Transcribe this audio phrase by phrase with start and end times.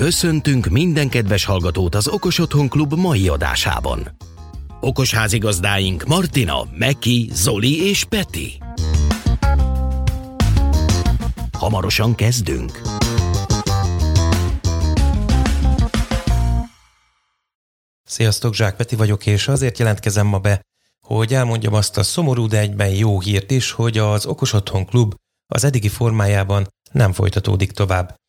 [0.00, 4.16] Köszöntünk minden kedves hallgatót az Okos Otthon Klub mai adásában.
[4.80, 8.62] Okos házigazdáink Martina, Meki, Zoli és Peti.
[11.58, 12.80] Hamarosan kezdünk.
[18.02, 20.60] Sziasztok, Zsák Peti vagyok, és azért jelentkezem ma be,
[21.06, 25.14] hogy elmondjam azt a szomorú, de egyben jó hírt is, hogy az Okos Otthon Klub
[25.46, 28.19] az eddigi formájában nem folytatódik tovább.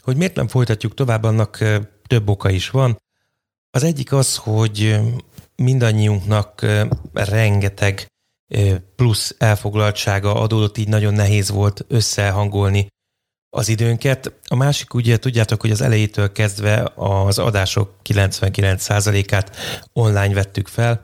[0.00, 1.64] Hogy miért nem folytatjuk tovább, annak
[2.06, 3.02] több oka is van.
[3.70, 5.00] Az egyik az, hogy
[5.56, 6.66] mindannyiunknak
[7.12, 8.06] rengeteg
[8.96, 12.86] plusz elfoglaltsága adódott, így nagyon nehéz volt összehangolni
[13.56, 14.32] az időnket.
[14.46, 19.56] A másik ugye tudjátok, hogy az elejétől kezdve az adások 99%-át
[19.92, 21.02] online vettük fel,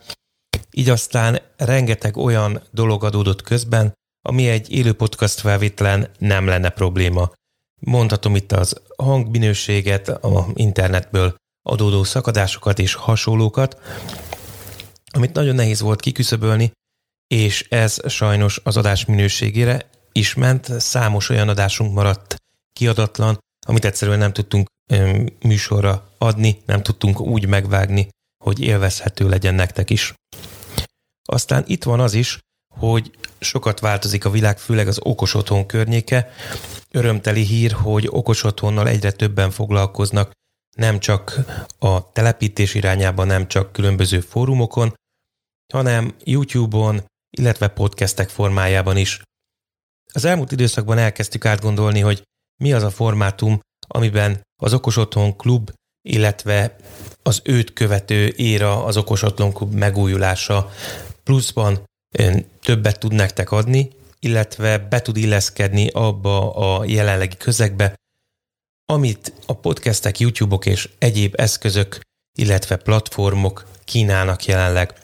[0.70, 3.92] így aztán rengeteg olyan dolog adódott közben,
[4.23, 7.31] ami egy élő podcast felvételen nem lenne probléma.
[7.80, 13.81] Mondhatom itt az hangminőséget, a internetből adódó szakadásokat és hasonlókat,
[15.12, 16.72] amit nagyon nehéz volt kiküszöbölni,
[17.27, 20.81] és ez sajnos az adás minőségére is ment.
[20.81, 22.37] Számos olyan adásunk maradt
[22.72, 24.67] kiadatlan, amit egyszerűen nem tudtunk
[25.42, 28.09] műsorra adni, nem tudtunk úgy megvágni,
[28.44, 30.15] hogy élvezhető legyen nektek is.
[31.25, 32.39] Aztán itt van az is,
[32.78, 36.30] hogy sokat változik a világ, főleg az okos otthon környéke.
[36.90, 40.30] Örömteli hír, hogy okos otthonnal egyre többen foglalkoznak,
[40.76, 41.41] nem csak
[41.78, 44.94] a telepítés irányában, nem csak különböző fórumokon,
[45.72, 49.22] hanem YouTube-on, illetve podcastek formájában is.
[50.12, 52.22] Az elmúlt időszakban elkezdtük átgondolni, hogy
[52.62, 55.70] mi az a formátum, amiben az Okos Otthon Klub,
[56.02, 56.76] illetve
[57.22, 60.70] az őt követő éra, az Okos Otthon Klub megújulása
[61.22, 61.84] pluszban
[62.61, 67.94] többet tud nektek adni, illetve be tud illeszkedni abba a jelenlegi közegbe,
[68.92, 72.00] amit a podcastek, YouTube-ok és egyéb eszközök,
[72.38, 74.94] illetve platformok kínálnak jelenleg.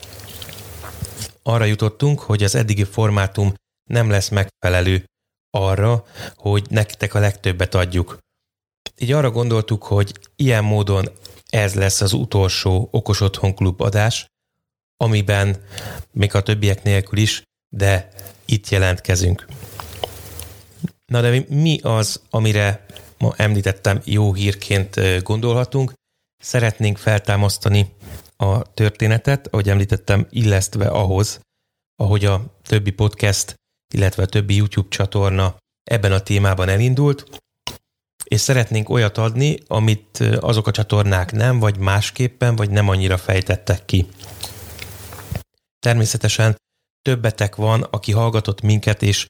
[1.43, 3.55] Arra jutottunk, hogy az eddigi formátum
[3.91, 5.05] nem lesz megfelelő
[5.51, 6.05] arra,
[6.37, 8.19] hogy nektek a legtöbbet adjuk.
[8.99, 11.09] Így arra gondoltuk, hogy ilyen módon
[11.47, 14.27] ez lesz az utolsó Okos Otthon Klub adás,
[14.97, 15.57] amiben
[16.13, 18.09] még a többiek nélkül is, de
[18.45, 19.47] itt jelentkezünk.
[21.07, 22.87] Na de mi az, amire
[23.19, 25.93] ma említettem jó hírként gondolhatunk?
[26.43, 27.95] Szeretnénk feltámasztani
[28.37, 31.41] a történetet, ahogy említettem, illesztve ahhoz,
[31.97, 33.55] ahogy a többi podcast,
[33.95, 35.57] illetve a többi YouTube csatorna
[35.91, 37.27] ebben a témában elindult,
[38.25, 43.85] és szeretnénk olyat adni, amit azok a csatornák nem, vagy másképpen, vagy nem annyira fejtettek
[43.85, 44.07] ki.
[45.79, 46.57] Természetesen
[47.03, 49.27] többetek van, aki hallgatott minket, és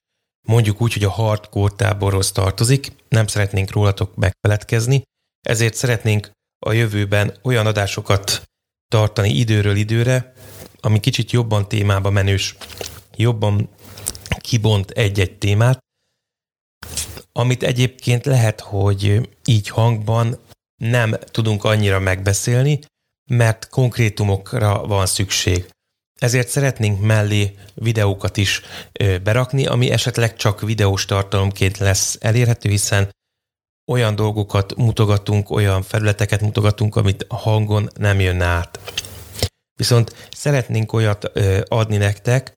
[0.48, 5.02] mondjuk úgy, hogy a hardcore táborhoz tartozik, nem szeretnénk rólatok megfeledkezni,
[5.48, 6.30] ezért szeretnénk
[6.66, 8.42] a jövőben olyan adásokat
[8.88, 10.32] tartani időről időre,
[10.80, 12.56] ami kicsit jobban témába menős,
[13.16, 13.68] jobban
[14.40, 15.78] kibont egy-egy témát,
[17.32, 20.38] amit egyébként lehet, hogy így hangban
[20.82, 22.80] nem tudunk annyira megbeszélni,
[23.30, 25.68] mert konkrétumokra van szükség.
[26.20, 28.62] Ezért szeretnénk mellé videókat is
[29.22, 33.14] berakni, ami esetleg csak videós tartalomként lesz elérhető, hiszen
[33.86, 38.80] olyan dolgokat mutogatunk, olyan felületeket mutogatunk, amit a hangon nem jön át.
[39.74, 41.24] Viszont szeretnénk olyat
[41.68, 42.52] adni nektek,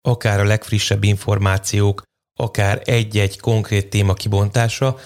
[0.00, 2.02] akár a legfrissebb információk,
[2.40, 4.96] akár egy-egy konkrét téma kibontása,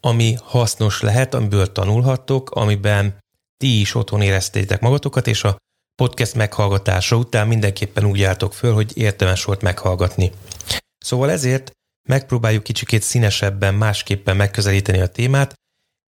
[0.00, 3.18] ami hasznos lehet, amiből tanulhattok, amiben
[3.56, 5.56] ti is otthon éreztétek magatokat, és a
[6.02, 10.32] podcast meghallgatása után mindenképpen úgy álltok föl, hogy értelmes volt meghallgatni.
[10.98, 11.70] Szóval ezért
[12.08, 15.54] megpróbáljuk kicsikét színesebben, másképpen megközelíteni a témát,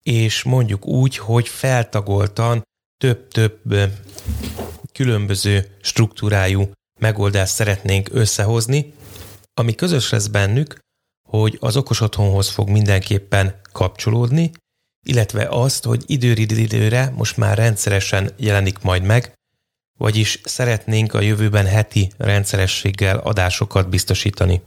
[0.05, 2.63] és mondjuk úgy, hogy feltagoltan
[2.97, 3.79] több-több
[4.93, 8.93] különböző struktúrájú megoldást szeretnénk összehozni,
[9.53, 10.79] ami közös lesz bennük,
[11.29, 14.51] hogy az okos otthonhoz fog mindenképpen kapcsolódni,
[15.07, 19.33] illetve azt, hogy időről időre most már rendszeresen jelenik majd meg,
[20.01, 24.61] vagyis szeretnénk a jövőben heti rendszerességgel adásokat biztosítani.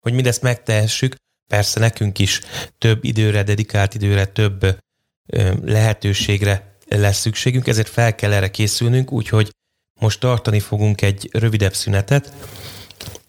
[0.00, 1.14] Hogy mindezt megtehessük,
[1.50, 2.40] persze nekünk is
[2.78, 4.78] több időre, dedikált időre, több
[5.64, 9.50] lehetőségre lesz szükségünk, ezért fel kell erre készülnünk, úgyhogy
[10.00, 12.32] most tartani fogunk egy rövidebb szünetet,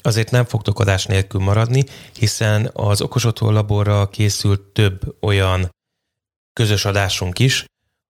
[0.02, 1.84] azért nem fogtok adás nélkül maradni,
[2.18, 5.70] hiszen az Okos Otthon laborra készült több olyan
[6.54, 7.66] közös adásunk is,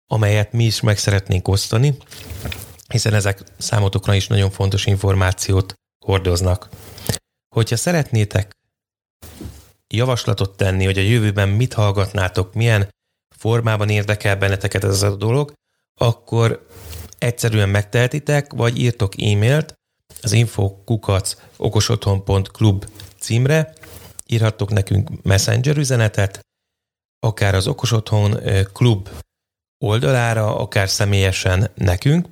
[0.07, 1.97] amelyet mi is meg szeretnénk osztani,
[2.87, 5.73] hiszen ezek számotokra is nagyon fontos információt
[6.05, 6.69] hordoznak.
[7.55, 8.51] Hogyha szeretnétek
[9.87, 12.89] javaslatot tenni, hogy a jövőben mit hallgatnátok, milyen
[13.35, 15.53] formában érdekel benneteket ez a dolog,
[15.99, 16.67] akkor
[17.17, 19.73] egyszerűen megtehetitek, vagy írtok e-mailt
[20.21, 22.85] az infokukac okosotthon.club
[23.19, 23.73] címre,
[24.25, 26.39] írhattok nekünk messenger üzenetet,
[27.19, 28.39] akár az Okosotthon
[28.73, 29.09] klub
[29.77, 32.27] oldalára, akár személyesen nekünk,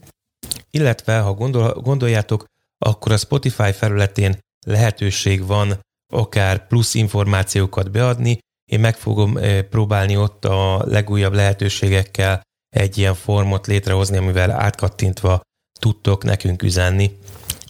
[0.75, 2.45] illetve ha gondol, gondoljátok,
[2.77, 4.37] akkor a Spotify felületén
[4.67, 5.79] lehetőség van
[6.13, 8.39] akár plusz információkat beadni.
[8.71, 9.37] Én meg fogom
[9.69, 15.41] próbálni ott a legújabb lehetőségekkel egy ilyen formot létrehozni, amivel átkattintva
[15.79, 17.17] tudtok nekünk üzenni.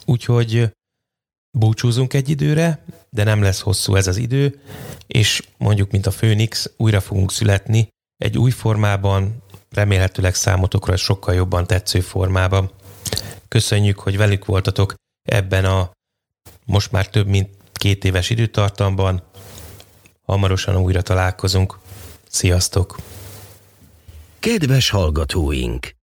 [0.05, 0.71] Úgyhogy
[1.57, 4.61] búcsúzunk egy időre, de nem lesz hosszú ez az idő,
[5.07, 7.87] és mondjuk, mint a Phoenix, újra fogunk születni
[8.17, 12.71] egy új formában, remélhetőleg számotokra sokkal jobban tetsző formában.
[13.55, 14.93] Köszönjük, hogy velük voltatok
[15.29, 15.91] ebben a
[16.65, 19.23] most már több mint két éves időtartamban.
[20.25, 21.79] Hamarosan újra találkozunk.
[22.29, 22.97] Sziasztok!
[24.39, 25.91] Kedves hallgatóink!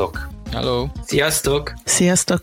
[0.00, 0.28] Sziasztok!
[0.52, 0.86] Hello!
[1.04, 1.72] Sziasztok!
[1.84, 2.42] Sziasztok!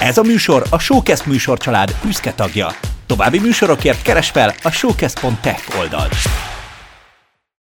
[0.00, 2.68] Ez a műsor a Showcast műsorcsalád büszke tagja.
[3.06, 6.14] További műsorokért keres fel a showcast.tech oldalt.